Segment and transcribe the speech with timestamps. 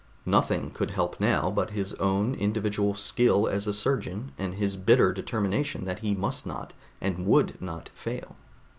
[0.25, 5.13] Nothing could help now but his own individual skill as a surgeon, and his bitter
[5.13, 8.35] determination that he must not and would not fail.